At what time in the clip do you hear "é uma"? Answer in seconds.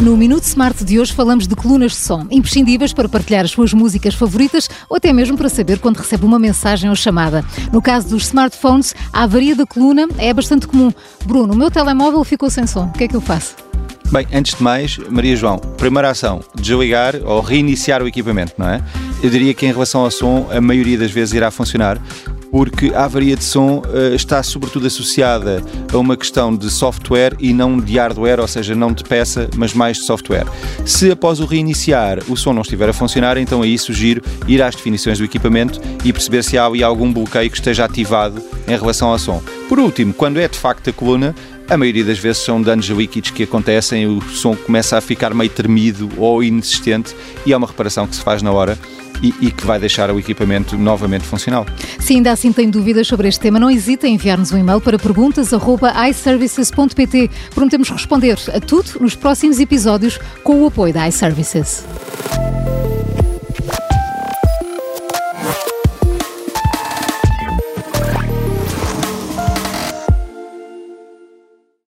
47.52-47.66